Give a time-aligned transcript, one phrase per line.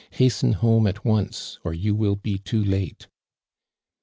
[0.09, 3.07] Hasten home at once, or you will be too late!"